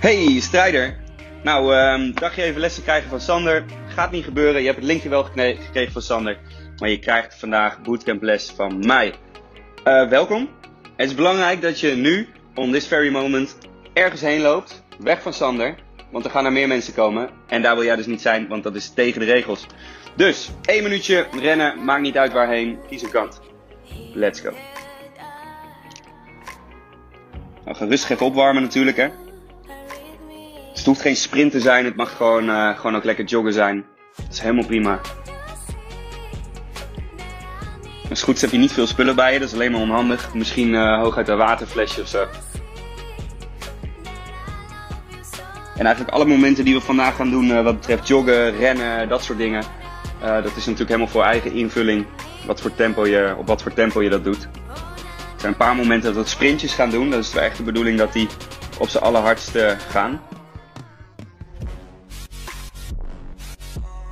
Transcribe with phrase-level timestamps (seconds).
[0.00, 0.96] Hey, strijder.
[1.42, 3.64] Nou, um, dacht je even lessen krijgen van Sander?
[3.86, 4.60] Gaat niet gebeuren.
[4.60, 6.38] Je hebt het linkje wel gekregen van Sander.
[6.76, 9.14] Maar je krijgt vandaag bootcamp les van mij.
[9.84, 10.48] Uh, welkom.
[10.96, 13.58] Het is belangrijk dat je nu, on this very moment,
[13.92, 14.82] ergens heen loopt.
[14.98, 15.74] Weg van Sander.
[16.10, 17.30] Want er gaan er meer mensen komen.
[17.46, 19.66] En daar wil jij dus niet zijn, want dat is tegen de regels.
[20.16, 21.84] Dus, één minuutje rennen.
[21.84, 22.78] Maakt niet uit waarheen.
[22.88, 23.40] Kies een kant.
[24.14, 24.50] Let's go.
[27.64, 29.08] Nou, ga rustig even opwarmen natuurlijk, hè.
[30.78, 33.84] Het hoeft geen sprint te zijn, het mag gewoon, uh, gewoon ook lekker joggen zijn.
[34.16, 35.00] Dat is helemaal prima.
[38.10, 40.34] Als goed is heb je niet veel spullen bij je, dat is alleen maar onhandig.
[40.34, 42.26] Misschien uh, hooguit een waterflesje of zo.
[45.76, 49.22] En eigenlijk alle momenten die we vandaag gaan doen uh, wat betreft joggen, rennen, dat
[49.22, 49.64] soort dingen.
[50.20, 52.06] Dat is natuurlijk helemaal voor eigen invulling
[52.46, 54.42] wat voor tempo je, op wat voor tempo je dat doet.
[54.42, 57.10] Er zijn een paar momenten dat we sprintjes gaan doen.
[57.10, 58.28] Dat is echt de bedoeling dat die
[58.78, 60.20] op z'n allerhardste gaan.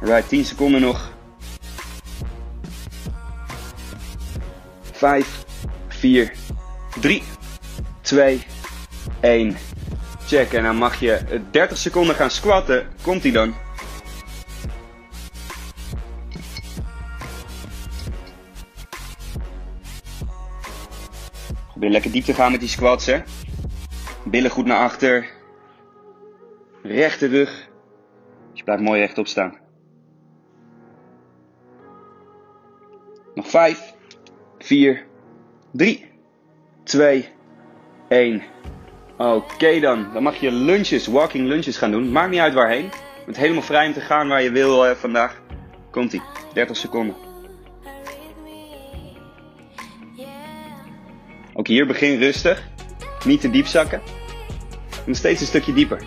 [0.00, 1.12] Right, 10 seconden nog.
[4.92, 5.44] 5,
[5.88, 6.32] 4,
[7.00, 7.22] 3,
[8.00, 8.46] 2,
[9.20, 9.56] 1.
[10.26, 10.52] Check.
[10.52, 12.86] En dan mag je 30 seconden gaan squatten.
[13.02, 13.54] Komt ie dan?
[21.70, 23.22] Probeer lekker diep te gaan met die squats, hè.
[24.24, 25.26] Billen goed naar achter.
[26.82, 27.68] Rechte rug.
[28.52, 29.65] Je blijft mooi rechtop staan.
[33.36, 33.94] Nog 5,
[34.58, 35.06] 4,
[35.72, 36.04] 3,
[36.84, 37.28] 2,
[38.08, 38.42] 1.
[39.16, 40.12] Oké dan.
[40.12, 42.12] Dan mag je lunches, walking lunches gaan doen.
[42.12, 42.84] Maakt niet uit waarheen.
[42.84, 45.42] Je bent helemaal vrij om te gaan waar je wil uh, vandaag.
[45.90, 46.22] Komt ie.
[46.52, 47.16] 30 seconden.
[51.52, 52.68] Ook hier begin rustig.
[53.24, 54.00] Niet te diep zakken.
[55.06, 56.04] En steeds een stukje dieper.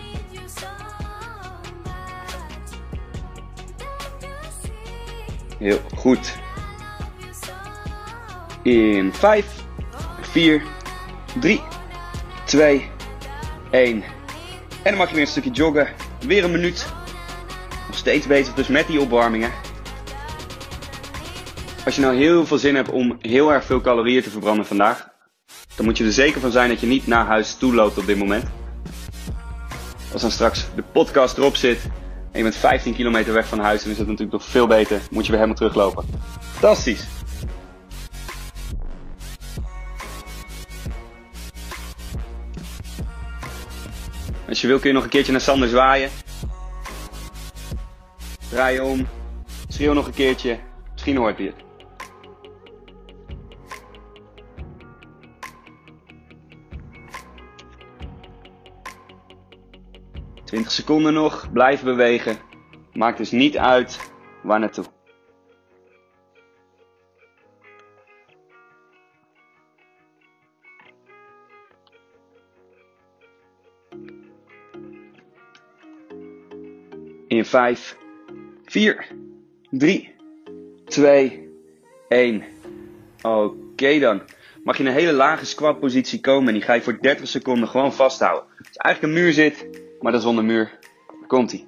[5.60, 6.38] Heel goed.
[8.70, 9.46] In 5,
[10.22, 10.62] 4,
[11.40, 11.62] 3,
[12.46, 12.90] 2,
[13.72, 13.94] 1.
[13.94, 14.04] En
[14.84, 15.88] dan mag je weer een stukje joggen.
[16.20, 16.88] Weer een minuut.
[17.88, 19.52] Nog steeds bezig dus met die opwarmingen.
[21.86, 25.08] Als je nou heel veel zin hebt om heel erg veel calorieën te verbranden vandaag,
[25.76, 28.06] dan moet je er zeker van zijn dat je niet naar huis toe loopt op
[28.06, 28.46] dit moment.
[30.14, 31.80] Als dan straks de podcast erop zit
[32.32, 35.02] en je bent 15 kilometer weg van huis, dan is dat natuurlijk nog veel beter.
[35.12, 36.06] Moet je weer helemaal teruglopen.
[36.40, 37.19] Fantastisch!
[44.60, 46.10] Als je wil kun je nog een keertje naar Sander zwaaien.
[48.50, 49.08] Draai je om.
[49.68, 50.60] Schreeuw nog een keertje.
[50.92, 51.56] Misschien hoort hij het.
[60.44, 62.38] 20 seconden nog, blijven bewegen.
[62.94, 64.12] Maakt dus niet uit
[64.44, 64.99] waar naartoe.
[77.30, 77.98] In 5,
[78.66, 79.08] 4,
[79.70, 80.16] 3,
[80.86, 81.50] 2,
[82.08, 82.44] 1.
[83.22, 84.22] Oké dan.
[84.64, 87.28] Mag je in een hele lage squat positie komen en die ga je voor 30
[87.28, 88.44] seconden gewoon vasthouden.
[88.58, 89.68] Als eigenlijk een muur zit,
[90.00, 90.80] maar dat is onder muur.
[91.28, 91.68] Komt ie.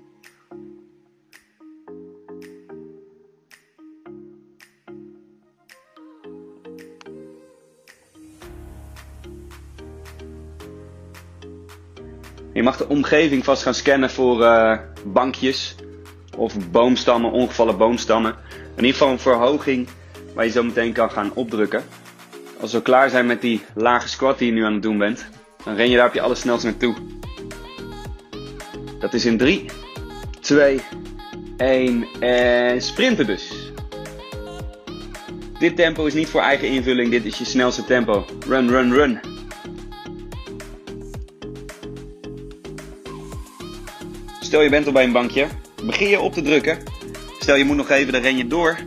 [12.62, 15.76] Je mag de omgeving vast gaan scannen voor uh, bankjes
[16.38, 18.36] of boomstammen, ongevallen boomstammen.
[18.52, 19.88] In ieder geval een verhoging
[20.36, 21.84] waar je zo meteen kan gaan opdrukken.
[22.60, 25.30] Als we klaar zijn met die lage squat die je nu aan het doen bent,
[25.64, 26.96] dan ren je daar op je allersnelst naartoe.
[29.00, 29.66] Dat is in 3,
[30.40, 30.82] 2,
[31.58, 33.72] 1 en sprinten dus.
[35.60, 38.26] Dit tempo is niet voor eigen invulling, dit is je snelste tempo.
[38.48, 39.31] Run, run, run.
[44.52, 45.48] Stel je bent al bij een bankje,
[45.84, 46.78] begin je op te drukken.
[47.40, 48.78] Stel je moet nog even, dan ren je door.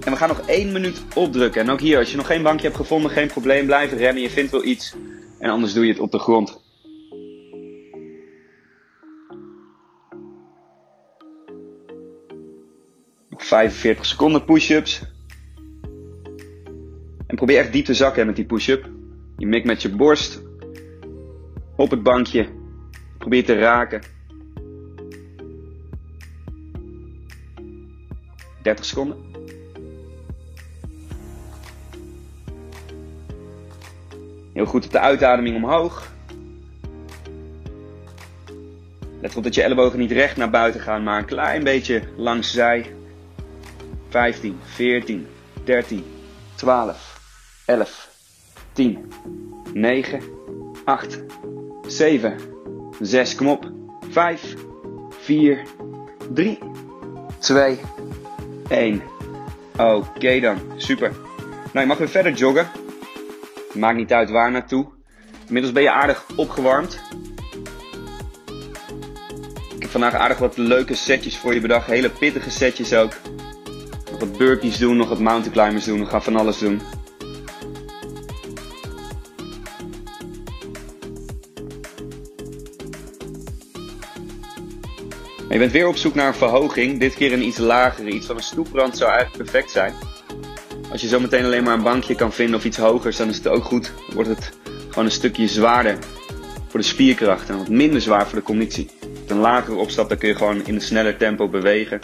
[0.00, 1.62] En we gaan nog één minuut opdrukken.
[1.62, 3.66] En ook hier, als je nog geen bankje hebt gevonden, geen probleem.
[3.66, 4.94] Blijf rennen, je vindt wel iets.
[5.38, 6.60] En anders doe je het op de grond.
[13.28, 15.02] Nog 45 seconden push-ups.
[17.36, 18.88] Probeer echt diep te zakken met die push-up.
[19.36, 20.42] Je mikt met je borst
[21.76, 22.48] op het bankje.
[23.18, 24.00] Probeer te raken.
[28.62, 29.16] 30 seconden.
[34.52, 36.12] Heel goed op de uitademing omhoog.
[39.20, 42.52] Let erop dat je ellebogen niet recht naar buiten gaan, maar een klein beetje langs
[42.52, 42.86] zij.
[44.08, 45.26] 15, 14,
[45.64, 46.04] 13,
[46.54, 47.15] 12,
[47.66, 48.08] 11,
[48.72, 49.12] 10,
[49.72, 50.20] 9,
[50.84, 51.18] 8,
[51.86, 52.36] 7,
[53.00, 53.70] 6, kom op.
[54.10, 54.54] 5,
[55.10, 55.62] 4,
[56.34, 56.58] 3,
[57.38, 57.78] 2,
[58.68, 59.02] 1.
[59.76, 61.12] Oké dan, super.
[61.72, 62.66] Nou, je mag weer verder joggen.
[63.74, 64.86] Maakt niet uit waar naartoe.
[65.46, 67.00] Inmiddels ben je aardig opgewarmd.
[69.74, 71.86] Ik heb vandaag aardig wat leuke setjes voor je bedacht.
[71.86, 73.12] Hele pittige setjes ook.
[74.10, 76.00] Nog wat burpees doen, nog wat mountain climbers doen.
[76.00, 76.80] We gaan van alles doen.
[85.56, 87.00] Je bent weer op zoek naar een verhoging.
[87.00, 88.10] Dit keer een iets lagere.
[88.10, 89.94] Iets van een stoeprand zou eigenlijk perfect zijn.
[90.90, 93.48] Als je zometeen alleen maar een bankje kan vinden of iets hogers, dan is het
[93.48, 93.92] ook goed.
[94.06, 94.52] Dan wordt het
[94.88, 95.98] gewoon een stukje zwaarder
[96.68, 98.90] voor de spierkracht en wat minder zwaar voor de conditie.
[99.20, 102.00] Met een lagere opstap, dan kun je gewoon in een sneller tempo bewegen.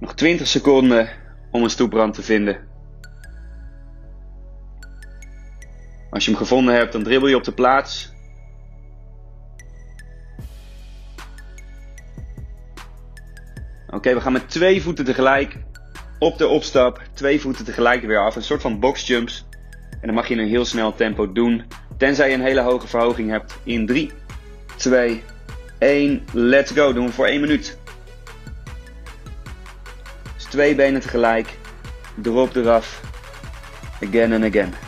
[0.00, 1.08] Nog 20 seconden
[1.50, 2.67] om een stoeprand te vinden.
[6.10, 8.12] Als je hem gevonden hebt, dan dribbel je op de plaats.
[13.90, 15.56] Oké, we gaan met twee voeten tegelijk
[16.18, 17.02] op de opstap.
[17.12, 18.36] Twee voeten tegelijk weer af.
[18.36, 19.46] Een soort van boxjumps.
[19.90, 21.64] En dan mag je in een heel snel tempo doen.
[21.96, 23.58] Tenzij je een hele hoge verhoging hebt.
[23.62, 24.12] In 3,
[24.76, 25.22] 2,
[25.78, 26.24] 1.
[26.32, 26.92] Let's go.
[26.92, 27.78] Doen we voor 1 minuut.
[30.34, 31.48] Dus twee benen tegelijk.
[32.22, 33.00] Erop, eraf.
[34.02, 34.87] Again and again.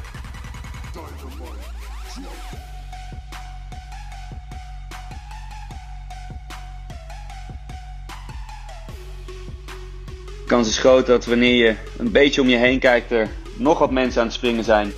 [10.51, 13.91] Kans is groot dat wanneer je een beetje om je heen kijkt, er nog wat
[13.91, 14.93] mensen aan het springen zijn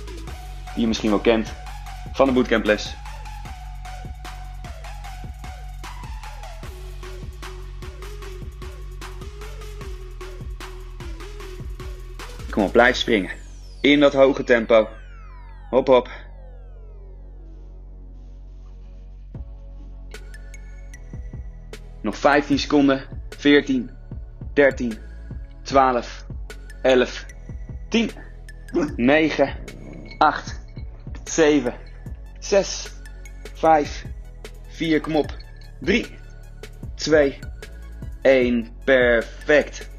[0.73, 1.53] die je misschien wel kent
[2.13, 2.95] van de bootcamples.
[12.49, 13.31] Kom op, blijf springen.
[13.81, 14.87] In dat hoge tempo.
[15.69, 16.09] Hop, hop.
[22.01, 23.01] Nog 15 seconden.
[23.29, 23.89] 14,
[24.53, 24.97] 13,
[25.63, 26.25] 12,
[26.81, 27.25] 11,
[27.89, 28.11] 10,
[28.95, 29.55] 9,
[30.17, 30.61] 8,
[31.23, 31.73] 7,
[32.39, 32.91] 6,
[33.53, 34.05] 5,
[34.67, 35.35] 4, kom op.
[35.79, 36.05] 3,
[36.95, 37.39] 2,
[38.21, 39.89] 1, perfect.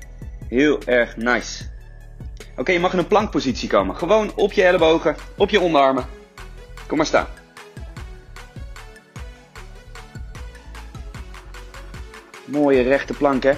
[0.48, 1.64] Heel erg nice.
[2.56, 3.96] Oké, je mag in een plankpositie komen.
[3.96, 6.04] Gewoon op je ellebogen, op je onderarmen.
[6.86, 7.26] Kom maar staan.
[12.44, 13.52] Mooie rechte plank, hè?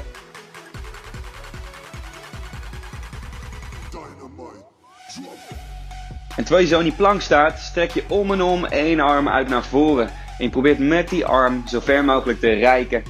[6.36, 9.28] En terwijl je zo in die plank staat, strek je om en om één arm
[9.28, 10.06] uit naar voren.
[10.06, 13.02] En je probeert met die arm zo ver mogelijk te reiken.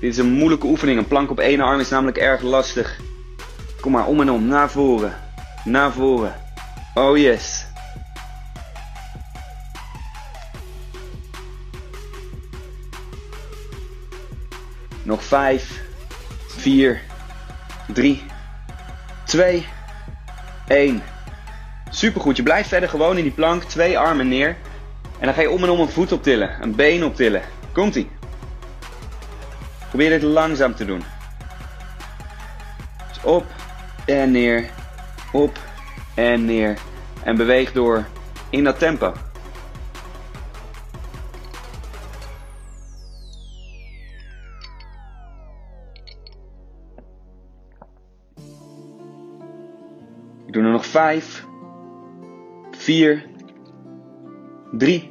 [0.00, 0.98] Dit is een moeilijke oefening.
[0.98, 3.00] Een plank op één arm is namelijk erg lastig.
[3.80, 5.14] Kom maar om en om, naar voren.
[5.64, 6.34] Naar voren.
[6.94, 7.66] Oh yes.
[15.02, 15.80] Nog 5,
[16.46, 17.00] 4,
[17.86, 18.22] 3,
[19.24, 19.66] 2,
[20.66, 21.02] 1.
[22.02, 22.36] Supergoed.
[22.36, 23.62] Je blijft verder gewoon in die plank.
[23.62, 24.56] Twee armen neer.
[25.18, 26.62] En dan ga je om en om een voet optillen.
[26.62, 27.42] Een been optillen.
[27.72, 28.10] Komt ie.
[29.88, 31.02] Probeer dit langzaam te doen.
[33.08, 33.44] Dus op
[34.06, 34.70] en neer.
[35.32, 35.58] Op
[36.14, 36.78] en neer.
[37.24, 38.04] En beweeg door
[38.50, 39.12] in dat tempo.
[50.46, 51.41] Ik doe er nog vijf.
[52.82, 53.24] 4,
[54.72, 55.10] 3,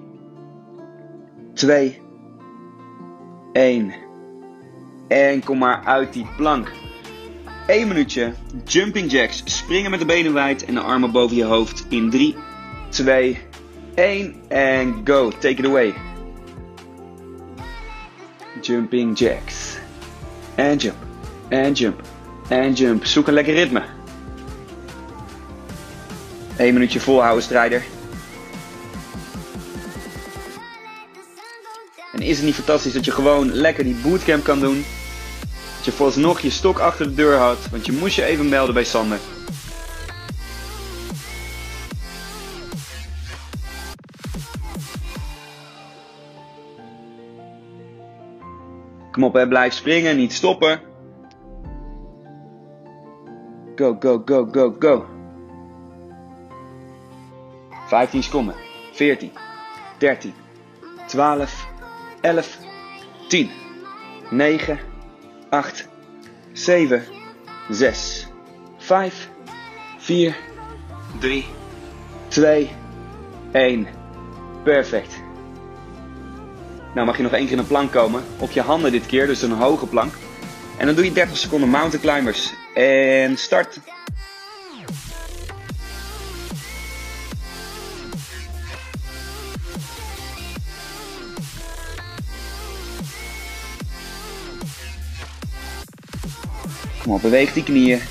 [1.54, 2.02] 2,
[3.54, 3.94] 1.
[5.08, 6.72] En kom maar uit die plank.
[7.68, 8.34] 1 minuutje.
[8.66, 9.42] Jumping jacks.
[9.46, 11.86] Springen met de benen wijd en de armen boven je hoofd.
[11.90, 12.36] In 3,
[12.90, 13.38] 2,
[13.96, 14.36] 1.
[14.48, 15.30] En go.
[15.30, 15.94] Take it away.
[18.62, 19.78] Jumping jacks.
[20.56, 20.98] En jump.
[21.48, 22.02] En jump.
[22.48, 23.06] En jump.
[23.06, 23.84] Zoek een lekker ritme.
[26.62, 27.84] 1 minuutje volhouden, strijder.
[32.14, 34.86] En is het niet fantastisch dat je gewoon lekker die bootcamp kan doen?
[35.76, 38.74] Dat je vooralsnog je stok achter de deur houdt, want je moest je even melden
[38.74, 39.20] bij Sander.
[49.12, 49.48] Kom op, hè.
[49.48, 50.82] blijf springen, niet stoppen.
[53.76, 55.21] Go, go, go, go, go.
[57.92, 58.56] 15 seconden.
[58.94, 59.32] 14,
[59.98, 60.34] 13,
[61.08, 61.68] 12,
[62.22, 62.58] 11,
[63.28, 63.50] 10,
[64.30, 64.80] 9,
[65.50, 65.88] 8,
[66.54, 67.04] 7,
[67.70, 68.28] 6,
[68.78, 69.30] 5,
[69.98, 70.36] 4,
[71.20, 71.46] 3,
[72.28, 72.70] 2,
[73.52, 73.88] 1.
[74.64, 75.22] Perfect.
[76.94, 78.24] Nou mag je nog één keer in een plank komen.
[78.40, 80.14] Op je handen dit keer, dus een hoge plank.
[80.78, 82.54] En dan doe je 30 seconden mountain climbers.
[82.74, 83.80] En start.
[97.20, 98.02] Beweeg die knieën.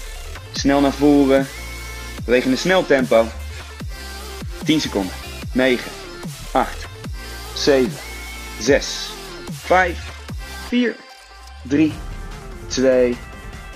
[0.52, 1.46] Snel naar voren.
[2.24, 3.26] Beweeg in een snel tempo.
[4.64, 5.12] 10 seconden.
[5.52, 5.90] 9,
[6.52, 6.86] 8,
[7.54, 7.92] 7,
[8.60, 9.10] 6,
[9.50, 9.98] 5,
[10.68, 10.96] 4,
[11.62, 11.92] 3,
[12.66, 13.16] 2,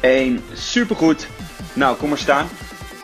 [0.00, 0.44] 1.
[0.52, 1.26] Supergoed.
[1.72, 2.48] Nou, kom maar staan.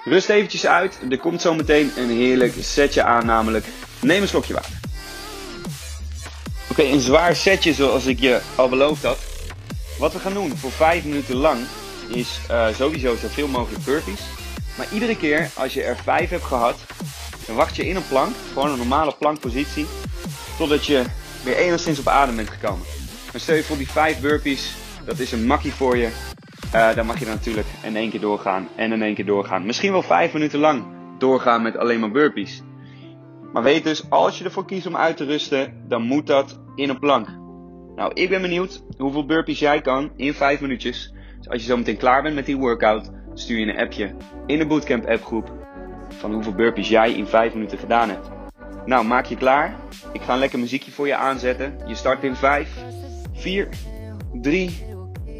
[0.05, 0.99] Rust eventjes uit.
[1.11, 3.67] Er komt zo meteen een heerlijk setje aan, namelijk
[4.01, 4.79] neem een slokje water.
[6.71, 9.19] Oké, een zwaar setje zoals ik je al beloofd had.
[9.99, 11.59] Wat we gaan doen voor 5 minuten lang
[12.11, 14.21] is uh, sowieso zoveel mogelijk burpees.
[14.77, 16.85] Maar iedere keer als je er 5 hebt gehad,
[17.47, 19.87] dan wacht je in een plank, gewoon een normale plankpositie,
[20.59, 21.05] totdat je
[21.45, 22.87] weer enigszins op adem bent gekomen.
[23.33, 24.75] Maar stel je voor die 5 burpees,
[25.05, 26.09] dat is een makkie voor je.
[26.75, 29.67] Uh, dan mag je natuurlijk in één keer doorgaan en in één keer doorgaan.
[29.67, 30.85] Misschien wel 5 minuten lang
[31.19, 32.63] doorgaan met alleen maar burpees.
[33.53, 36.89] Maar weet dus, als je ervoor kiest om uit te rusten, dan moet dat in
[36.89, 37.29] een plank.
[37.97, 41.13] Nou, ik ben benieuwd hoeveel burpees jij kan in 5 minuutjes.
[41.41, 44.15] Dus als je zo meteen klaar bent met die workout, stuur je een appje
[44.47, 45.53] in de Bootcamp appgroep
[46.09, 48.29] van hoeveel burpees jij in 5 minuten gedaan hebt.
[48.85, 49.75] Nou, maak je klaar.
[50.13, 51.75] Ik ga een lekker muziekje voor je aanzetten.
[51.87, 52.85] Je start in 5,
[53.33, 53.69] 4,
[54.33, 54.85] 3,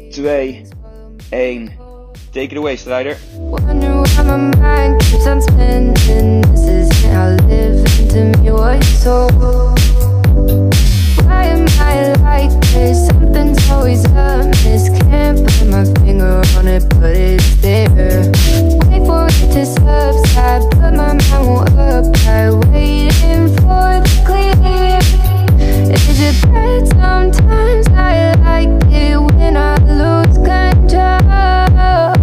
[0.09, 0.65] 2,
[1.29, 1.71] 1.
[2.31, 3.17] Take it away, strijder.
[3.35, 3.91] Wonder
[11.31, 13.07] why am I like this?
[13.07, 14.01] Something's always.
[15.11, 17.89] Can't put my finger on it, but it's there.
[18.89, 21.71] Wait for it to subside, but my mind won't.
[22.71, 24.99] Waiting for the clear.
[26.53, 27.87] Bad sometimes?
[27.89, 32.20] I like it when I lose control.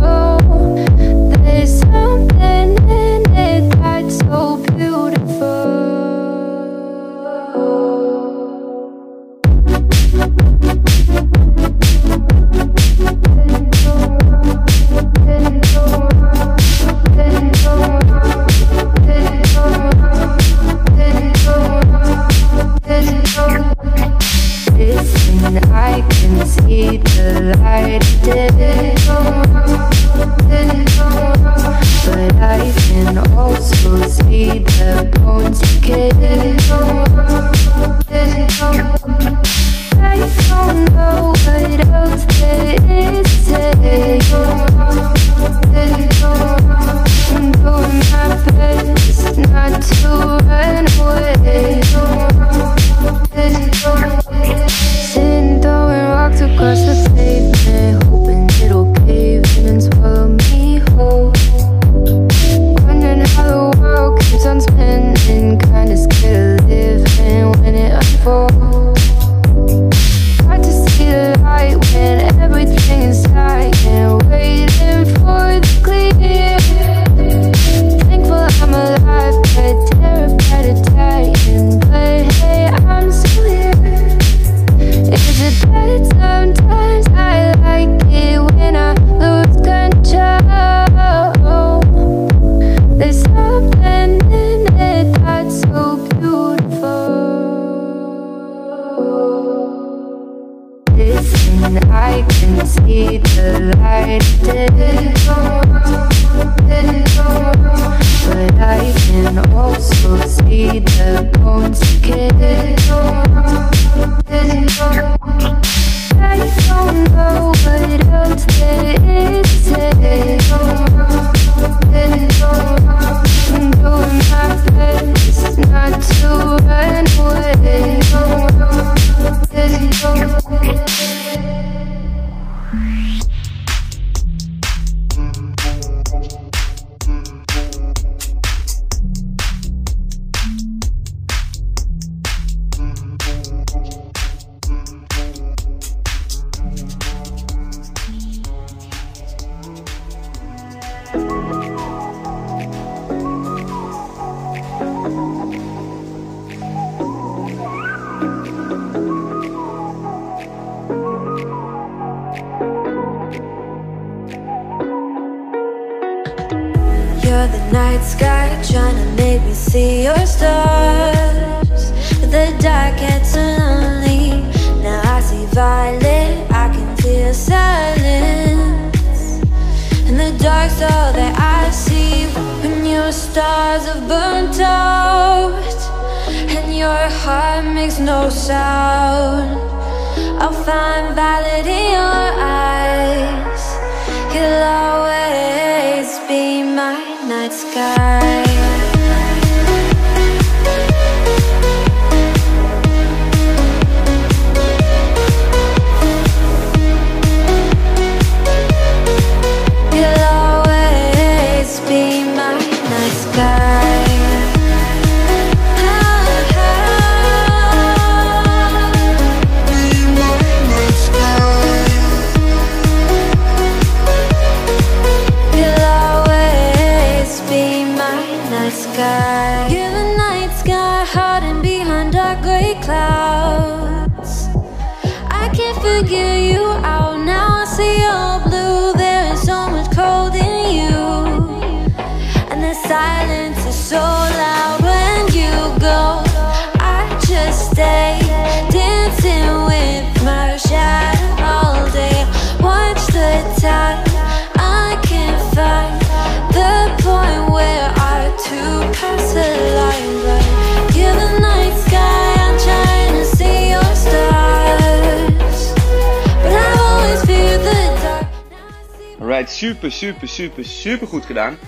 [270.18, 271.58] Super, super, super, goed gedaan.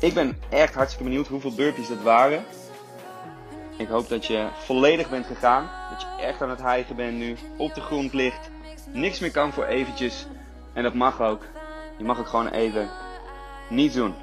[0.00, 2.44] Ik ben echt hartstikke benieuwd hoeveel burpees dat waren.
[3.76, 5.70] Ik hoop dat je volledig bent gegaan.
[5.90, 7.36] Dat je echt aan het hijgen bent nu.
[7.56, 8.50] Op de grond ligt.
[8.92, 10.26] Niks meer kan voor eventjes.
[10.72, 11.46] En dat mag ook.
[11.98, 12.88] Je mag ook gewoon even
[13.68, 14.14] niet doen.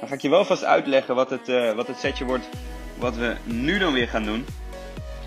[0.00, 2.48] Dan ga ik je wel vast uitleggen wat het, eh, wat het setje wordt.
[2.98, 4.46] Wat we nu dan weer gaan doen.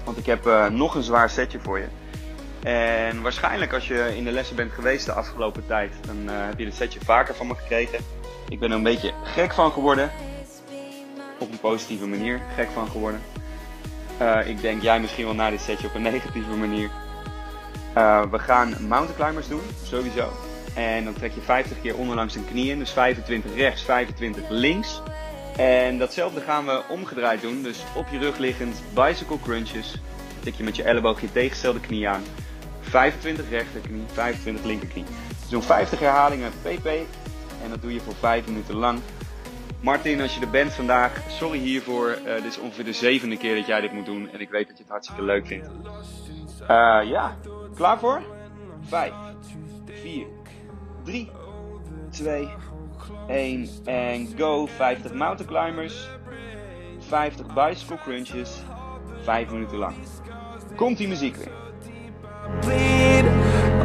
[0.06, 1.88] Want ik heb eh, nog een zwaar setje voor je.
[2.64, 6.60] En waarschijnlijk als je in de lessen bent geweest de afgelopen tijd, dan eh, heb
[6.60, 8.00] je dit setje vaker van me gekregen.
[8.50, 10.12] Ik ben er een beetje gek van geworden.
[11.40, 13.22] Op een positieve manier gek van geworden.
[14.18, 16.90] Eh, ik denk jij misschien wel na dit setje op een negatieve manier.
[17.94, 20.32] Eh, we gaan mountain climbers doen, sowieso.
[20.74, 22.80] En dan trek je 50 keer onderlangs een knieën.
[22.80, 25.02] Dus 25 rechts, 25 links.
[25.58, 27.64] En datzelfde gaan we omgedraaid doen.
[27.64, 30.02] Dus op je rug liggend, bicycle crunches.
[30.40, 32.24] Tik je met je elleboog je tegenstelde knie aan.
[32.84, 35.06] 25 rechterknie, 25 linkerknie.
[35.50, 36.86] Doen 50 herhalingen PP.
[37.64, 39.00] En dat doe je voor 5 minuten lang.
[39.82, 42.10] Martin, als je er bent vandaag, sorry hiervoor.
[42.10, 44.30] Eh, dit is ongeveer de zevende keer dat jij dit moet doen.
[44.30, 45.68] En ik weet dat je het hartstikke leuk vindt.
[46.68, 47.38] Eh, ja,
[47.76, 48.22] klaar voor?
[48.88, 49.14] 5,
[49.86, 50.26] 4,
[51.04, 51.32] 3,
[52.10, 52.50] 2,
[53.28, 54.66] 1 en go.
[54.66, 56.10] 50 mountain climbers,
[57.00, 58.62] 50 bicycle crunches,
[59.24, 59.96] 5 minuten lang.
[60.76, 61.63] Komt die muziek weer.
[62.62, 63.26] Bleed.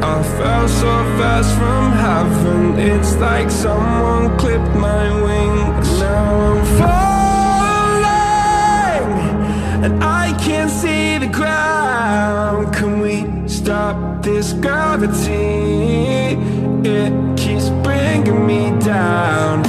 [0.02, 2.78] I fell so fast from heaven.
[2.78, 6.00] It's like someone clipped my wings.
[6.00, 8.04] Now I'm falling,
[9.84, 12.74] and I can't see the ground.
[12.74, 16.36] Can we stop this gravity?
[16.88, 19.64] It keeps bringing me down.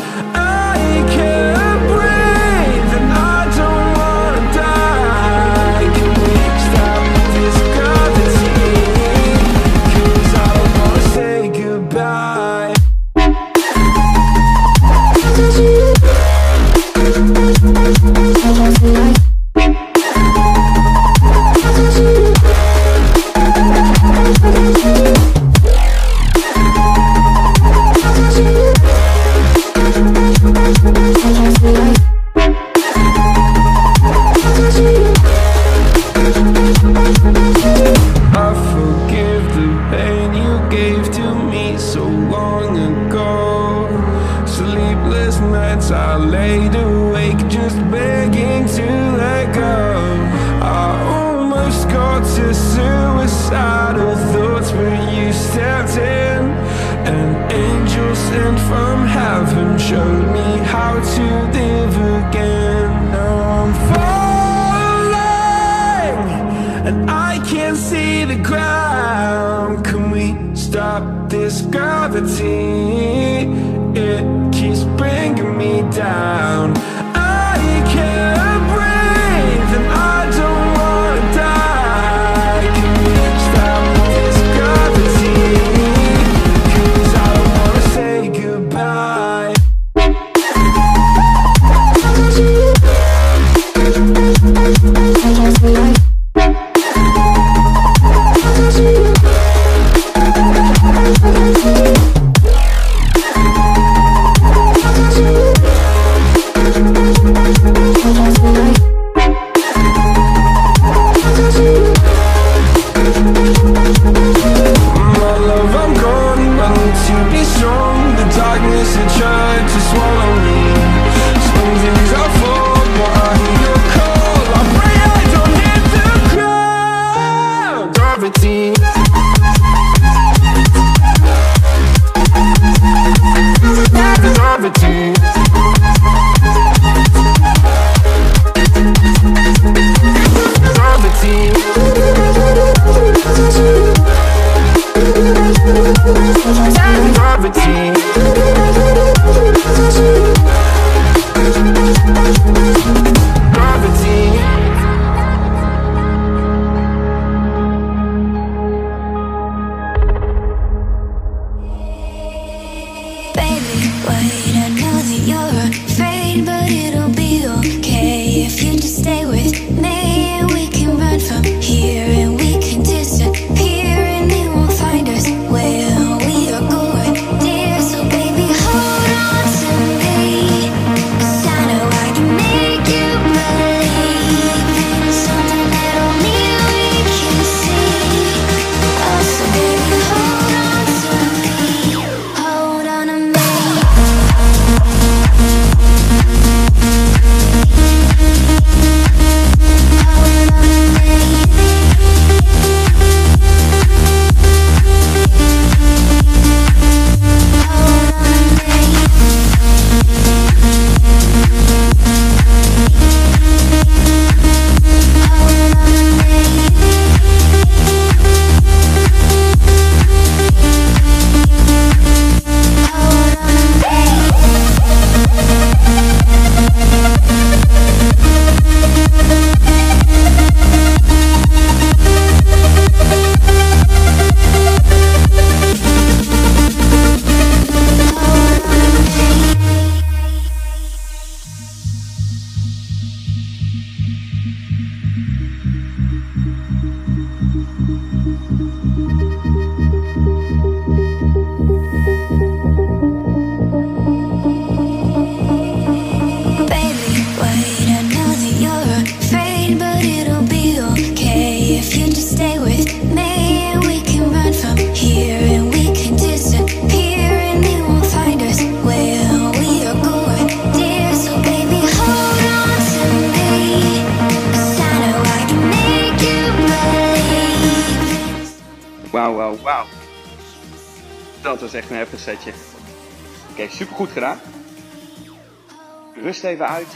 [286.42, 286.88] Rust even uit.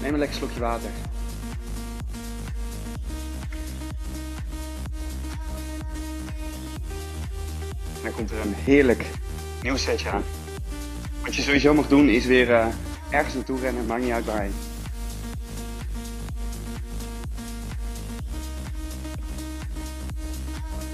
[0.00, 0.90] Neem een lekker slokje water.
[8.02, 9.04] Dan komt er een heerlijk
[9.62, 10.22] nieuw setje aan.
[11.22, 12.66] Wat je sowieso mag doen is weer eh,
[13.10, 14.54] ergens naartoe rennen, maakt niet uit waarheen.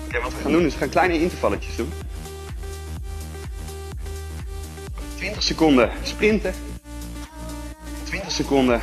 [0.06, 1.92] Oké, wat we gaan doen is we gaan kleine intervalletjes doen.
[5.16, 6.54] 20 seconden sprinten.
[8.34, 8.80] 20 seconden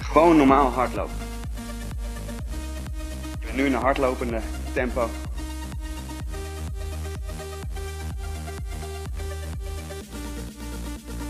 [0.00, 1.14] gewoon normaal hardlopen.
[3.40, 4.40] Je bent nu in een hardlopende
[4.72, 5.08] tempo.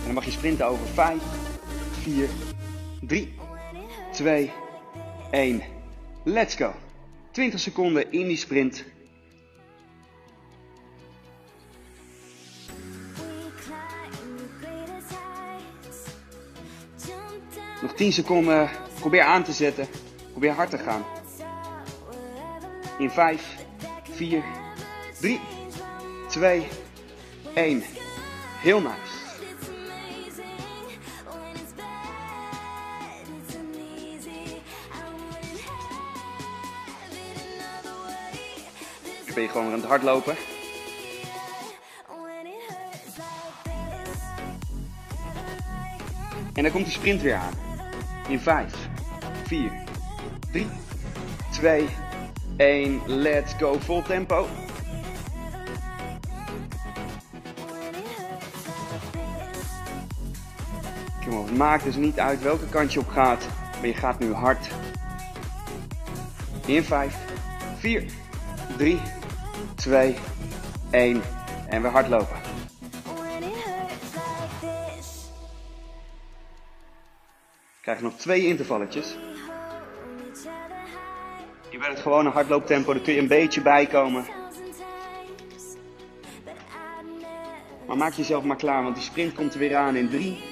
[0.01, 1.23] En dan mag je sprinten over 5,
[2.03, 2.29] 4,
[3.01, 3.35] 3,
[4.13, 4.53] 2,
[5.31, 5.63] 1.
[6.25, 6.73] Let's go.
[7.31, 8.85] 20 seconden in die sprint.
[17.95, 18.71] Nog 10 seconden.
[19.01, 19.87] Probeer aan te zetten.
[20.31, 21.05] Probeer hard te gaan.
[22.99, 23.57] In 5,
[24.11, 24.45] 4,
[25.21, 25.41] 3,
[26.29, 26.67] 2,
[27.55, 27.83] 1.
[28.61, 28.93] Heel nice.
[39.35, 40.37] Ben je gewoon weer aan het hardlopen.
[46.53, 47.63] En dan komt de sprint weer aan.
[48.29, 48.75] In 5,
[49.47, 49.73] 4,
[50.51, 50.67] 3,
[51.51, 51.89] 2,
[52.57, 53.01] 1.
[53.07, 53.79] Let's go.
[53.79, 54.47] Vol tempo.
[61.25, 63.47] Kom op, het maakt dus niet uit welke kant je op gaat.
[63.77, 64.69] Maar je gaat nu hard.
[66.67, 67.17] In 5,
[67.79, 68.05] 4,
[68.77, 69.01] 3,
[69.75, 70.17] 2,
[70.91, 71.23] 1.
[71.69, 72.44] En weer hardlopen.
[77.85, 79.16] Krijg nog twee intervalletjes.
[81.70, 84.25] Je bent het gewone hardlooptempo, daar kun je een beetje bijkomen.
[87.87, 90.44] Maar maak jezelf maar klaar, want die sprint komt er weer aan in 3,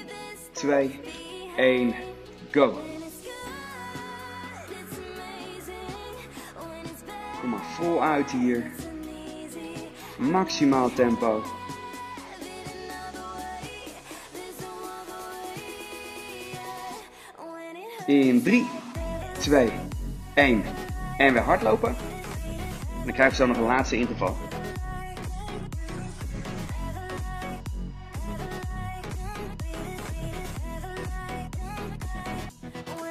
[0.51, 0.99] 2,
[1.57, 1.95] 1,
[2.51, 2.77] go.
[7.39, 8.71] Kom maar voluit hier.
[10.17, 11.43] Maximaal tempo.
[18.05, 18.65] In 3,
[19.39, 19.71] 2,
[20.33, 20.63] 1.
[21.17, 21.89] En weer hardlopen.
[21.89, 21.95] En
[23.03, 24.37] dan krijgen we zo nog een laatste interval.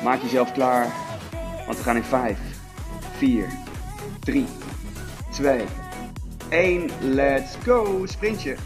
[0.03, 0.87] Maak jezelf klaar,
[1.67, 2.39] want we gaan in 5,
[3.17, 3.47] 4,
[4.21, 4.47] 3,
[5.31, 5.65] 2,
[6.49, 6.91] 1.
[7.01, 8.07] Let's go!
[8.07, 8.57] Sprintje.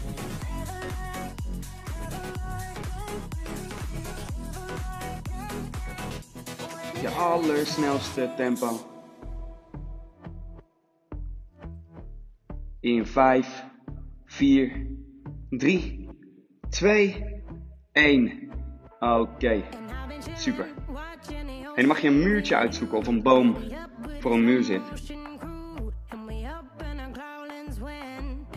[7.37, 8.79] Allersnelste tempo.
[12.79, 13.65] In 5,
[14.25, 14.87] 4,
[15.49, 16.09] 3,
[16.69, 17.41] 2,
[17.91, 18.49] 1.
[18.99, 19.63] Oké,
[20.35, 20.67] super.
[21.75, 23.55] En dan mag je een muurtje uitzoeken of een boom
[24.19, 24.81] voor een muur zit.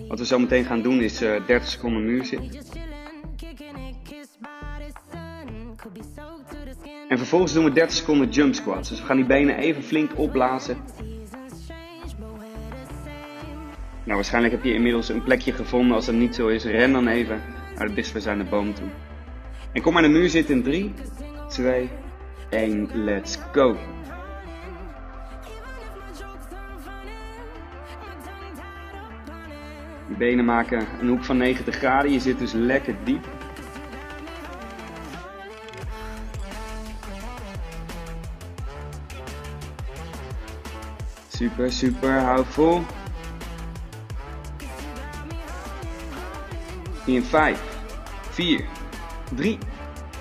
[0.09, 2.90] Wat we zo meteen gaan doen is uh, 30 seconden muur zitten.
[7.31, 8.89] Vervolgens doen we 30 seconden jump squats.
[8.89, 10.77] Dus we gaan die benen even flink opblazen.
[14.05, 15.97] Nou, waarschijnlijk heb je inmiddels een plekje gevonden.
[15.97, 17.43] Als dat niet zo is, ren dan even
[17.77, 18.89] naar de dichtstbijzijnde boom toe.
[19.73, 20.95] En kom maar in de muur zitten in 3,
[21.49, 21.89] 2,
[22.51, 23.77] 1, let's go.
[30.09, 32.13] Je benen maken een hoek van 90 graden.
[32.13, 33.40] Je zit dus lekker diep.
[41.41, 42.21] Super, super.
[42.21, 42.83] Hou vol.
[47.07, 47.61] In 5,
[48.31, 48.65] 4,
[49.35, 49.59] 3,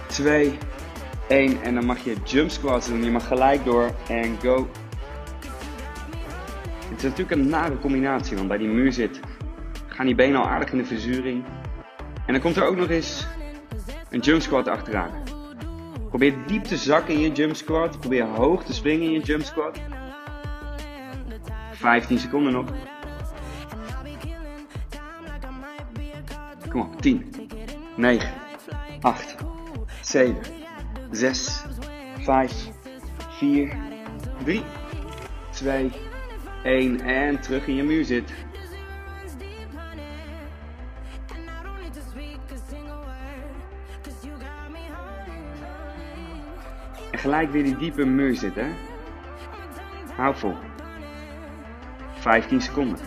[0.08, 0.58] 2,
[1.28, 1.62] 1.
[1.62, 3.04] En dan mag je jump squats doen.
[3.04, 4.70] Je mag gelijk door en go.
[6.90, 9.20] Het is natuurlijk een nare combinatie, want bij die muur zit
[9.88, 11.44] gaan die benen al aardig in de verzuring.
[12.26, 13.28] En dan komt er ook nog eens
[14.10, 15.12] een jump squat achteraan.
[16.10, 18.00] Probeer diep te zakken in je jump squat.
[18.00, 19.80] Probeer hoog te springen in je jump squat.
[21.80, 22.66] 15 seconden nog.
[26.70, 27.34] Kom op, 10,
[27.96, 28.34] 9,
[29.02, 29.36] 8,
[30.02, 30.38] 7,
[31.12, 31.64] 6,
[32.20, 32.70] 5,
[33.30, 33.78] 4,
[34.44, 34.64] 3,
[35.52, 35.92] 2,
[36.64, 38.34] 1 en terug in je muur zit.
[47.12, 48.76] En gelijk weer die diepe muur zitten.
[50.16, 50.69] Hou vol.
[52.20, 52.98] 15 seconden.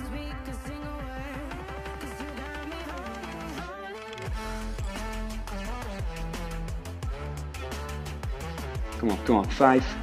[8.99, 9.53] Kom op, kom op.
[9.53, 9.97] 5,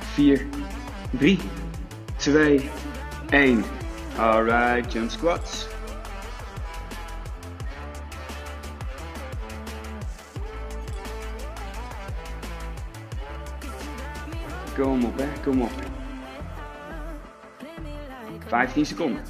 [0.00, 0.46] 4,
[1.10, 1.38] 3,
[2.16, 2.70] 2,
[3.30, 3.64] 1.
[4.18, 5.66] Alright, jump squats.
[14.74, 15.95] Kom op, hè, kom op.
[18.46, 19.22] 15 seconden.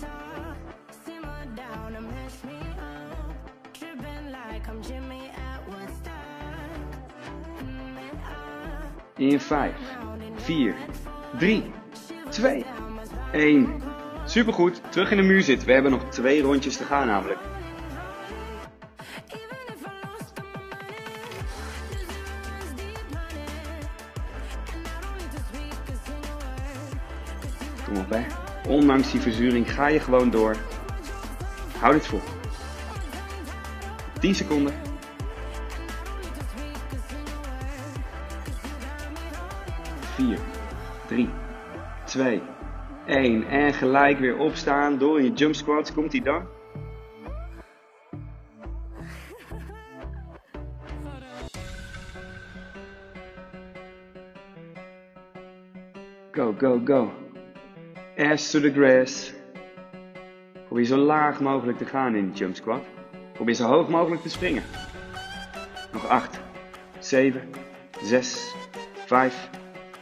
[9.16, 9.72] In 5,
[10.34, 10.74] 4,
[11.38, 11.64] 3,
[12.30, 12.64] 2,
[13.32, 13.82] 1.
[14.24, 15.66] Supergoed, terug in de muur zitten.
[15.66, 17.38] We hebben nog twee rondjes te gaan namelijk.
[28.96, 30.56] Ondanks die verzuring ga je gewoon door.
[31.80, 32.20] Hou dit vol.
[34.20, 34.74] 10 seconden.
[40.00, 40.38] Vier,
[41.06, 41.28] drie,
[42.04, 42.42] twee,
[43.06, 43.48] één.
[43.48, 45.92] En gelijk weer opstaan door in je jump squats.
[45.92, 46.46] Komt ie dan?
[56.30, 57.25] Go, go, go.
[58.18, 59.32] Ass to the grass.
[60.66, 62.82] Probeer zo laag mogelijk te gaan in de jump squat.
[63.32, 64.62] Probeer zo hoog mogelijk te springen.
[65.92, 66.40] Nog 8,
[66.98, 67.40] 7,
[68.02, 68.54] 6,
[69.06, 69.50] 5,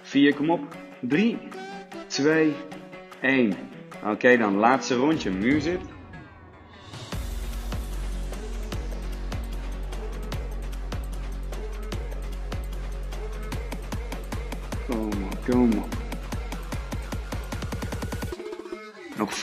[0.03, 0.61] 4, kom op.
[1.01, 1.39] 3,
[2.07, 2.55] 2,
[3.21, 3.53] 1.
[4.05, 5.31] Oké, dan laatste rondje.
[5.31, 5.81] Muur zit.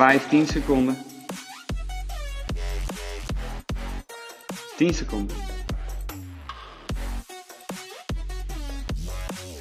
[0.01, 0.97] 15 seconden.
[4.77, 5.35] 10 seconden.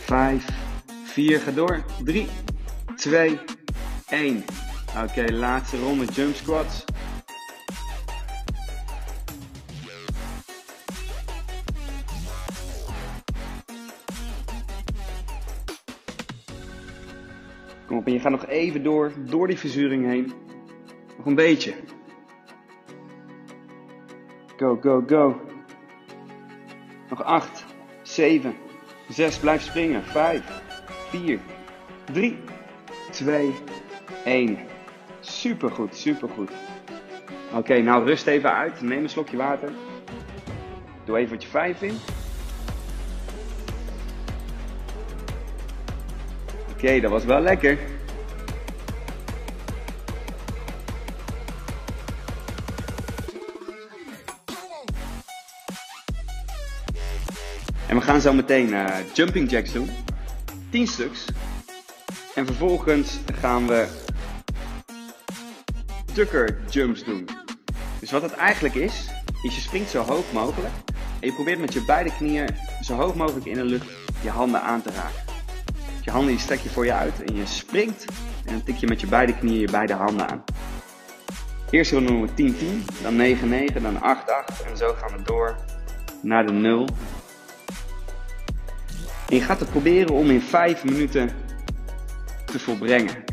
[0.07, 0.45] 5,
[1.05, 1.85] 4, ga door.
[2.05, 2.27] 3,
[2.97, 3.39] 2,
[4.09, 4.45] 1.
[5.05, 6.85] Oké, laatste ronde jump squats.
[18.21, 20.33] Gaat nog even door, door die verzuring heen.
[21.17, 21.75] Nog een beetje.
[24.57, 25.41] Go, go, go.
[27.09, 27.65] Nog 8,
[28.03, 28.55] 7,
[29.09, 30.05] 6, blijf springen.
[30.05, 30.63] 5,
[31.09, 31.39] 4,
[32.13, 32.39] 3,
[33.11, 33.55] 2,
[34.25, 34.59] 1.
[35.21, 36.51] Supergoed, supergoed.
[37.55, 38.81] Oké, nou rust even uit.
[38.81, 39.71] Neem een slokje water.
[41.05, 42.05] Doe even wat je fijn vindt.
[46.71, 47.79] Oké, dat was wel lekker.
[57.91, 59.91] En we gaan zo meteen eh, jumping jacks doen.
[60.71, 61.25] 10 stuks.
[62.35, 63.87] En vervolgens gaan we
[66.13, 67.29] tucker jumps doen.
[68.01, 69.11] Dus wat het eigenlijk is,
[69.43, 70.75] is je springt zo hoog mogelijk.
[71.21, 72.49] En je probeert met je beide knieën
[72.81, 73.91] zo hoog mogelijk in de lucht
[74.23, 75.23] je handen aan te raken.
[76.01, 78.05] Je handen die strek je voor je uit en je springt.
[78.45, 80.45] En dan tik je met je beide knieën je beide handen aan.
[81.71, 82.55] Eerst doen we
[82.89, 83.17] 10-10, dan
[83.71, 85.57] 9-9, dan 8-8 en zo gaan we door
[86.23, 86.89] naar de 0.
[89.31, 91.31] En je gaat het proberen om in 5 minuten
[92.45, 93.25] te volbrengen.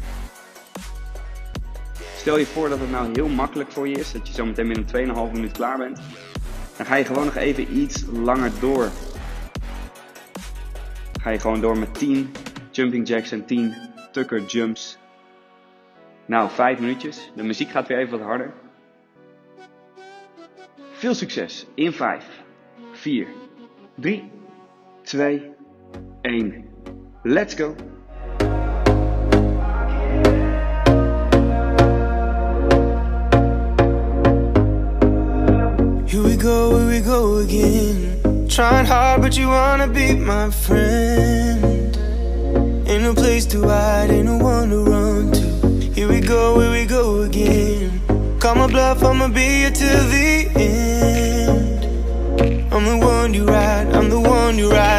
[2.15, 4.67] Stel je voor dat het nou heel makkelijk voor je is, dat je zo meteen
[4.67, 5.99] binnen 2,5 minuut klaar bent.
[6.77, 8.89] Dan ga je gewoon nog even iets langer door.
[11.11, 12.31] Dan ga je gewoon door met 10
[12.71, 13.73] jumping jacks en 10
[14.11, 14.97] tucker jumps.
[16.25, 17.31] Nou, 5 minuutjes.
[17.35, 18.53] De muziek gaat weer even wat harder.
[20.91, 22.25] Veel succes in 5,
[22.91, 23.27] 4,
[23.95, 24.31] 3,
[25.01, 25.55] 2,
[26.27, 26.63] 1.
[27.23, 27.73] Let's go!
[36.05, 38.47] Here we go, here we go again.
[38.49, 41.95] Trying hard, but you wanna be my friend.
[42.89, 45.47] Ain't no place to hide, ain't no one to run to.
[45.95, 48.01] Here we go, here we go again.
[48.39, 51.77] Call my bluff, I'ma be here till the end.
[52.73, 54.96] I'm the one you ride, I'm the one you ride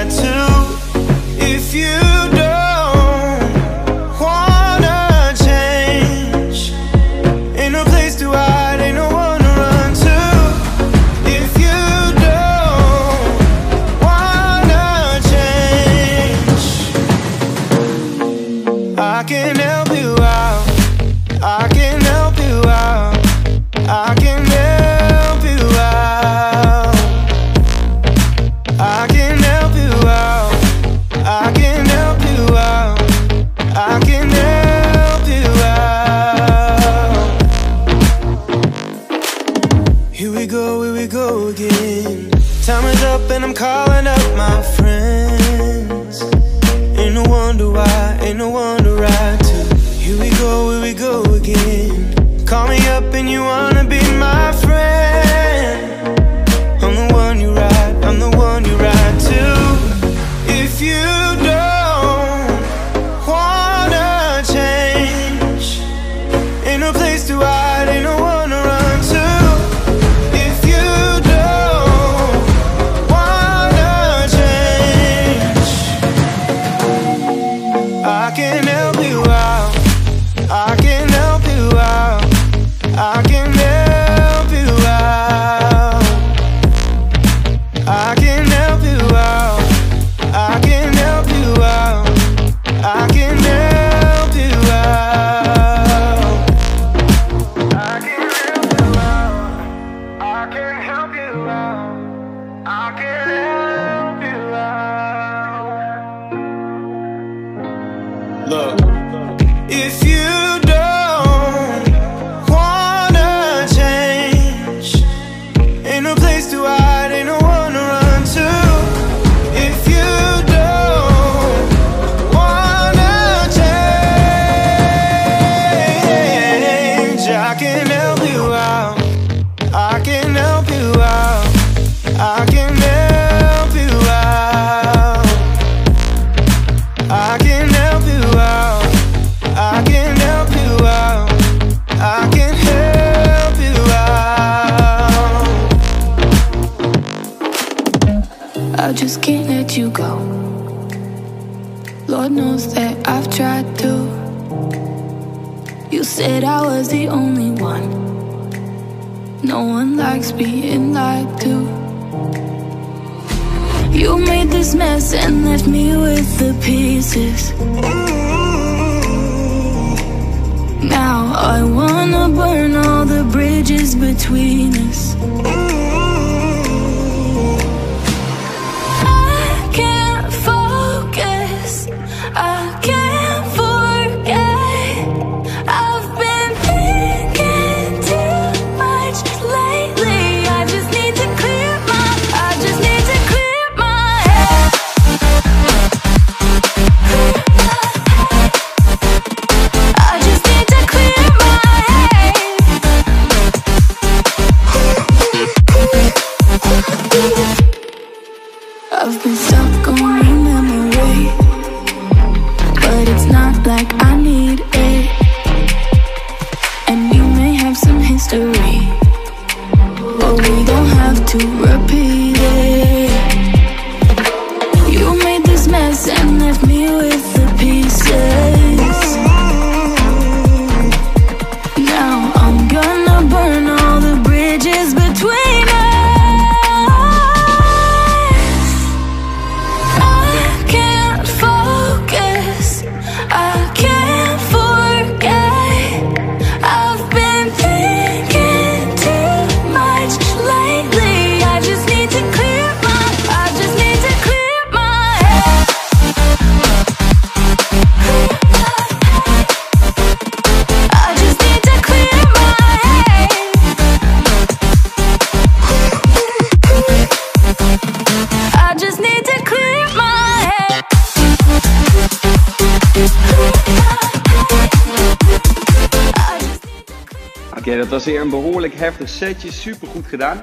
[279.19, 279.53] setje.
[279.53, 280.41] Super goed gedaan.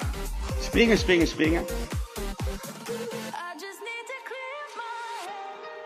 [0.59, 1.65] Springen, springen, springen.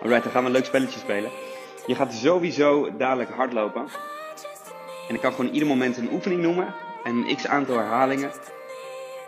[0.02, 1.32] Alright, dan gaan we een leuk spelletje spelen.
[1.88, 3.88] Je gaat sowieso dadelijk hardlopen.
[5.08, 6.74] En ik kan gewoon ieder moment een oefening noemen.
[7.04, 8.32] En een x aantal herhalingen.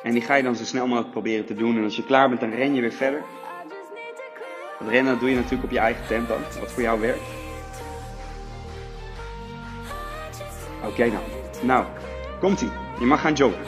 [0.04, 1.78] En die ga je dan zo snel mogelijk proberen te doen.
[1.78, 3.24] En als je klaar bent, dan ren je weer verder.
[4.80, 6.38] Dat rennen doe je natuurlijk op je eigen tempo.
[6.60, 7.22] Wat voor jou werkt.
[10.86, 11.22] Oké dan.
[11.62, 11.86] Nou,
[12.40, 12.91] komt ie.
[13.02, 13.66] Je mag gaan joggen.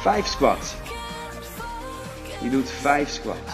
[0.00, 0.74] Vijf squats.
[2.42, 3.52] Je doet vijf squats.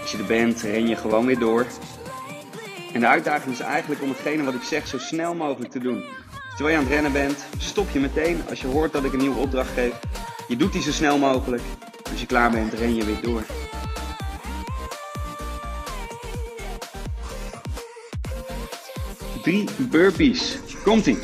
[0.00, 1.66] Als je er bent, ren je gewoon weer door.
[2.92, 6.00] En de uitdaging is eigenlijk om hetgene wat ik zeg zo snel mogelijk te doen.
[6.00, 9.12] Dus terwijl je aan het rennen bent, stop je meteen als je hoort dat ik
[9.12, 9.94] een nieuwe opdracht geef.
[10.48, 11.62] Je doet die zo snel mogelijk.
[12.10, 13.59] Als je klaar bent, ren je weer door.
[19.42, 20.58] Drie burpees.
[20.84, 21.18] Komt-ie.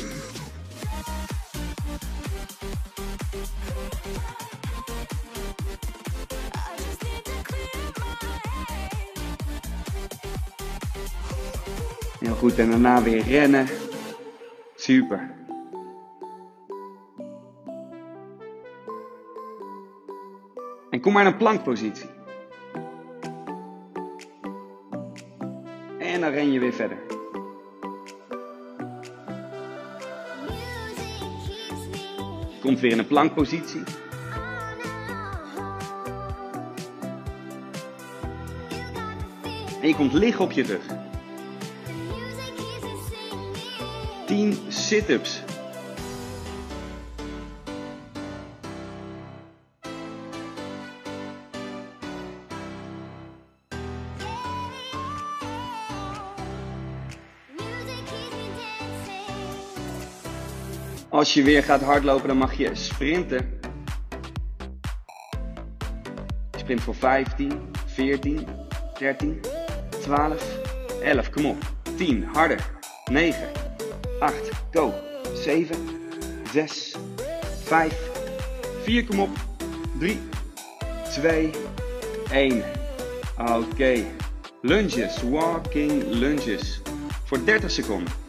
[12.19, 13.67] Heel goed, en daarna weer rennen.
[14.75, 15.35] Super.
[20.89, 22.09] En kom maar in een plankpositie.
[25.99, 27.16] En dan ren je weer verder.
[32.67, 33.83] Komt weer in een plankpositie.
[39.81, 40.85] En je komt liggen op je rug.
[44.25, 45.41] 10 sit-ups.
[61.37, 63.59] Je weer gaat hardlopen, dan mag je sprinten.
[66.57, 68.47] Sprint voor 15, 14,
[68.99, 69.41] 13,
[70.01, 70.59] 12,
[71.03, 71.29] 11.
[71.29, 71.57] Kom op.
[71.97, 72.69] 10, harder.
[73.11, 73.47] 9,
[74.19, 74.35] 8,
[74.71, 74.93] go.
[75.33, 75.75] 7,
[76.51, 76.95] 6,
[77.63, 77.93] 5,
[78.83, 79.29] 4, kom op.
[79.99, 80.19] 3,
[81.11, 81.51] 2,
[82.31, 82.63] 1.
[83.37, 84.03] Oké.
[84.61, 86.81] Lunges, walking lunges.
[87.25, 88.26] Voor 30 seconden.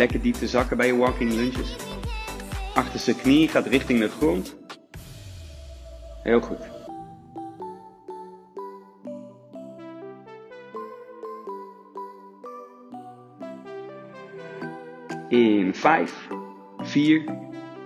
[0.00, 1.76] lekker diep te zakken bij je walking lunges.
[2.74, 4.56] Achterste knie gaat richting de grond.
[6.22, 6.58] Heel goed.
[15.28, 16.28] In 5,
[16.78, 17.24] 4,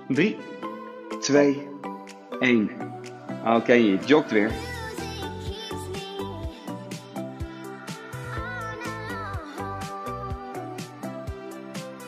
[0.09, 0.37] 3,
[1.21, 1.69] 2,
[2.41, 2.71] 1.
[3.45, 4.74] Oké, je jogt weer.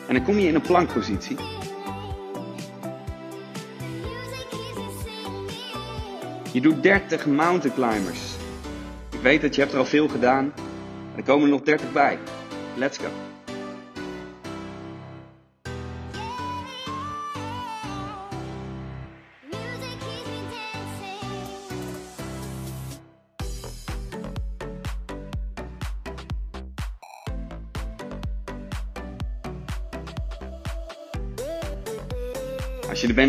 [0.07, 1.37] En dan kom je in een plankpositie.
[6.53, 8.35] Je doet 30 mountain climbers.
[9.11, 10.53] Ik weet dat je hebt er al veel gedaan.
[11.15, 12.17] Er komen er nog 30 bij.
[12.75, 13.36] Let's go.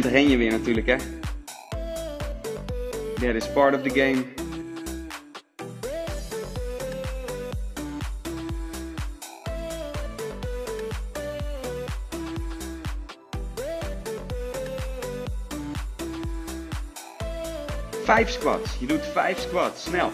[0.09, 0.97] Ren je weer natuurlijk, hè?
[3.15, 4.25] That is part of the game.
[18.05, 18.77] Vijf squats.
[18.81, 19.83] Je doet vijf squats.
[19.83, 20.11] Snel.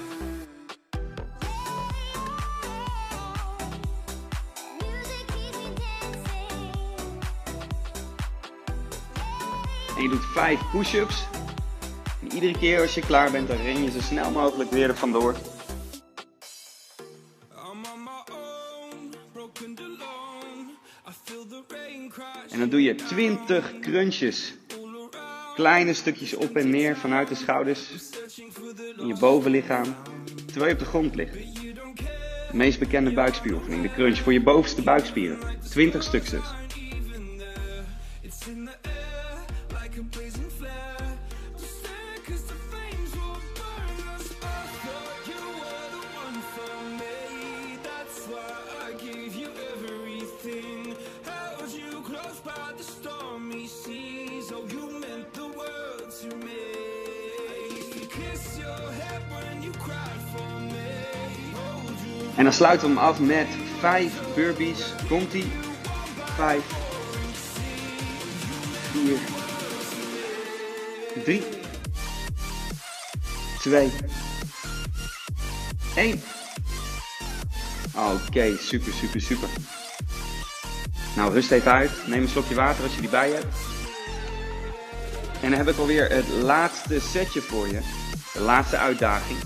[10.34, 11.26] En je doet vijf push-ups.
[12.22, 14.96] En iedere keer als je klaar bent, dan ren je zo snel mogelijk weer er
[14.96, 15.34] vandoor.
[22.50, 24.54] En dan doe je 20 crunches.
[25.54, 27.90] Kleine stukjes op en neer vanuit de schouders.
[28.96, 29.96] In je bovenlichaam.
[30.46, 31.32] Terwijl je op de grond ligt.
[31.32, 33.82] De meest bekende buikspieroefening.
[33.82, 35.38] De crunch voor je bovenste buikspieren.
[35.70, 36.32] 20 stuks
[39.94, 41.18] like a blazing flare.
[41.60, 44.26] Just there 'cause the flames will burn us.
[44.42, 47.78] I thought you were the one for me.
[47.88, 48.54] That's why
[48.88, 50.96] I gave you everything.
[51.30, 54.52] Held you close by the stormy seas.
[54.52, 56.64] Oh, you meant the world to me.
[57.94, 60.92] To kiss your head when you cried for me.
[62.36, 64.92] En dan sluiten we hem af met 5 burpees.
[65.08, 65.52] Komt ie?
[66.36, 66.64] 5,
[71.24, 71.42] 3,
[73.58, 73.90] 2,
[75.96, 76.22] 1.
[77.94, 79.48] Oké, super, super, super.
[81.16, 81.90] Nou, rust even uit.
[82.06, 83.56] Neem een slokje water als je die bij hebt.
[85.42, 87.80] En dan heb ik alweer het laatste setje voor je.
[88.32, 89.38] De laatste uitdaging.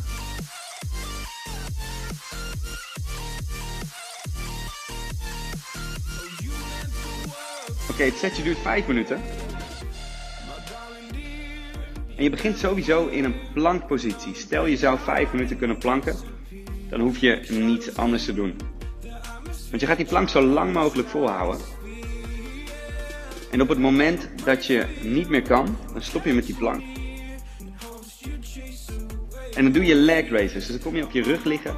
[7.91, 9.22] Oké, het setje duurt 5 minuten.
[12.19, 14.35] En je begint sowieso in een plankpositie.
[14.35, 16.16] Stel je zou 5 minuten kunnen planken,
[16.91, 18.57] dan hoef je niets anders te doen.
[19.69, 21.61] Want je gaat die plank zo lang mogelijk volhouden.
[23.51, 26.83] En op het moment dat je niet meer kan, dan stop je met die plank.
[29.55, 30.66] En dan doe je leg raises.
[30.66, 31.77] Dus dan kom je op je rug liggen.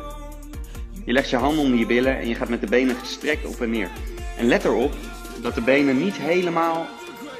[1.05, 3.61] Je legt je handen onder je billen en je gaat met de benen gestrekt op
[3.61, 3.91] en neer.
[4.39, 4.95] En let erop
[5.43, 6.87] dat de benen niet helemaal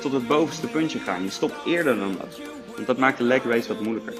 [0.01, 1.23] tot het bovenste puntje gaan.
[1.23, 2.50] Je stopt eerder dan dat.
[2.81, 4.15] Want dat maakt de leg race wat moeilijker.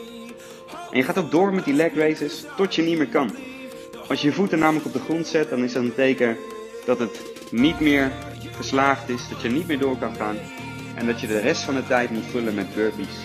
[0.91, 3.35] En je gaat ook door met die leg races tot je niet meer kan.
[4.09, 6.37] Als je je voeten namelijk op de grond zet, dan is dat een teken
[6.85, 8.13] dat het niet meer
[8.57, 10.37] geslaagd is, dat je niet meer door kan gaan.
[10.95, 13.17] En dat je de rest van de tijd moet vullen met burpees.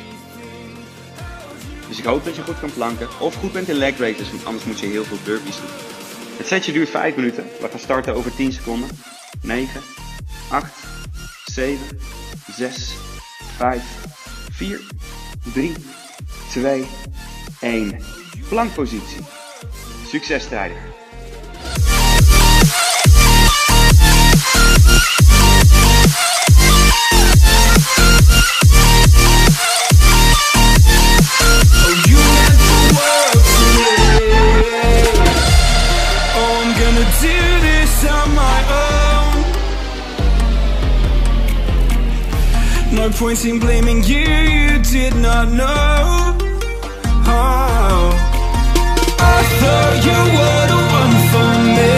[1.87, 3.07] Dus ik hoop dat je goed kan planken.
[3.19, 5.69] Of goed bent in leg races, want anders moet je heel veel burpees doen.
[6.37, 7.43] Het setje duurt 5 minuten.
[7.61, 8.89] We gaan starten over 10 seconden.
[9.41, 9.81] 9,
[10.51, 10.73] 8,
[11.45, 11.79] 7,
[12.57, 12.95] 6,
[13.57, 13.83] 5,
[14.51, 14.81] 4,
[15.53, 15.73] 3,
[16.51, 16.85] 2,
[17.61, 17.97] 1.
[18.49, 19.23] Plankpositie.
[20.07, 20.94] Succes strijder.
[43.05, 46.33] No point in blaming you, you did not know.
[47.27, 48.09] Oh,
[49.19, 51.93] I thought you were the one for me.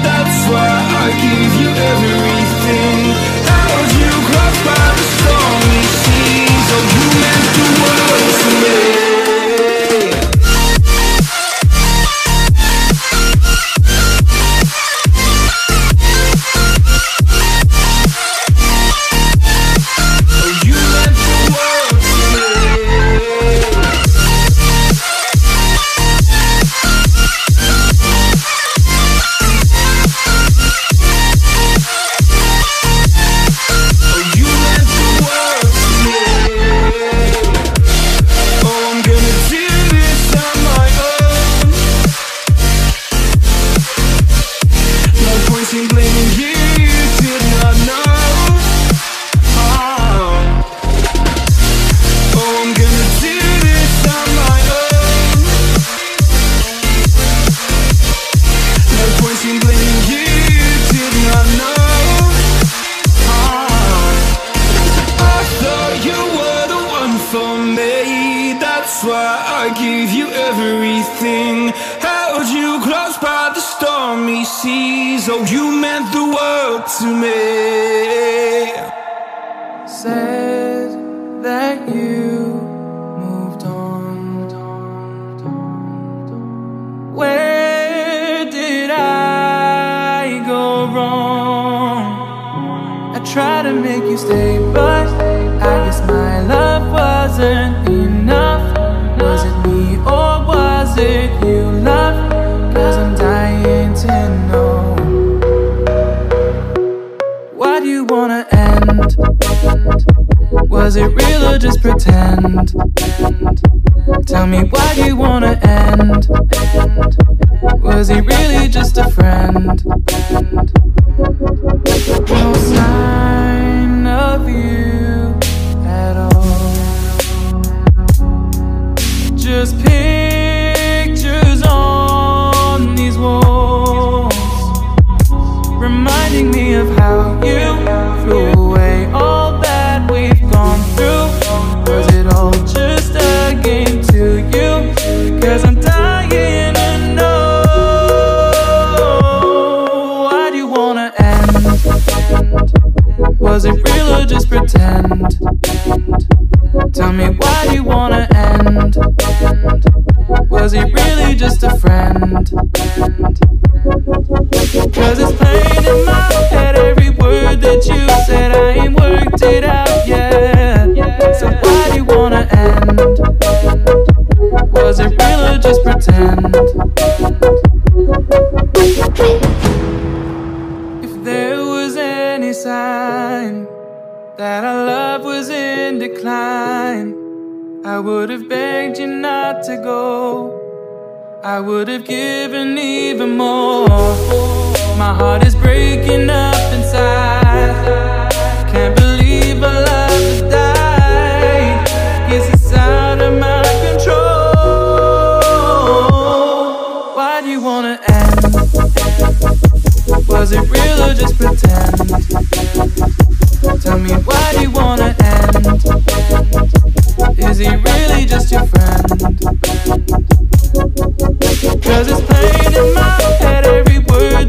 [0.00, 0.72] That's why
[1.04, 2.98] I give you everything.
[3.44, 6.68] Held you close by the stormy seas.
[6.76, 8.97] Oh, you meant the world to me.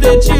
[0.09, 0.38] that you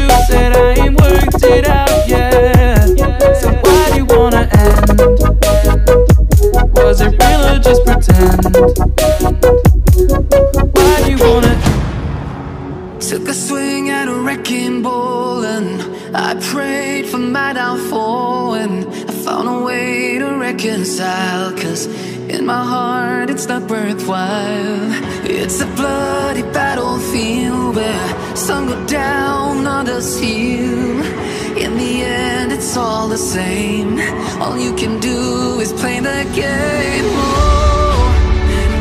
[34.50, 37.06] all you can do is play the game.
[37.06, 38.10] Oh,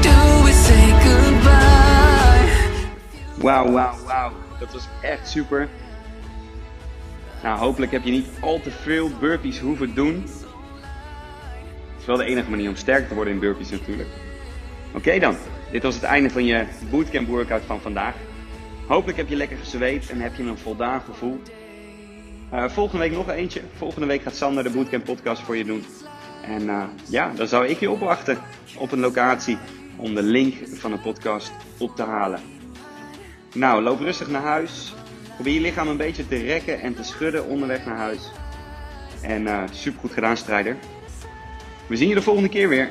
[0.02, 2.50] do say goodbye.
[3.38, 4.32] Wauw, wauw, wauw.
[4.60, 5.70] Dat was echt super.
[7.44, 10.16] Nou, hopelijk heb je niet al te veel burpees hoeven doen.
[10.16, 14.10] Het is wel de enige manier om sterk te worden in burpees natuurlijk.
[14.94, 15.36] Oké dan,
[15.72, 18.16] dit was het einde van je bootcamp workout van vandaag.
[18.88, 21.42] Hopelijk heb je lekker gezweet en heb je een voldaan gevoel
[22.52, 23.62] eh, volgende week nog eentje.
[23.78, 25.84] Volgende week gaat Sander de Bootcamp podcast voor je doen.
[26.46, 28.38] En eh, ja, dan zou ik je opwachten
[28.78, 29.58] op een locatie
[29.96, 32.40] om de link van de podcast op te halen.
[33.54, 34.94] Nou, loop rustig naar huis.
[35.34, 38.32] Probeer je lichaam een beetje te rekken en te schudden onderweg naar huis.
[39.22, 40.78] En uh, supergoed gedaan, strijder.
[41.88, 42.90] We zien je de volgende keer weer.